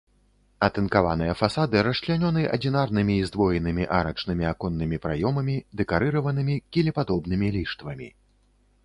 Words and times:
Атынкаваныя 0.67 1.33
фасады 1.41 1.81
расчлянёны 1.87 2.45
адзінарнымі 2.55 3.15
і 3.17 3.27
здвоенымі 3.31 3.83
арачнымі 3.99 4.47
аконнымі 4.53 4.97
праёмамі, 5.05 5.55
дэкарыраванымі 5.83 6.55
кілепадобнымі 6.79 7.47
ліштвамі. 7.59 8.09